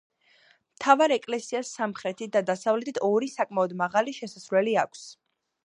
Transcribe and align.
მთავარ 0.77 1.13
ეკლესიას 1.15 1.73
სამხრეთით 1.81 2.33
და 2.37 2.43
დასავლეთით, 2.47 2.99
ორი 3.11 3.29
საკმაოდ 3.35 3.77
მაღალი 3.83 4.17
შესასვლელი 4.23 4.75
აქვს. 4.87 5.05